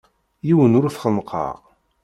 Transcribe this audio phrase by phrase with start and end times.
[0.47, 1.57] Yiwen ur t-xennqeɣ.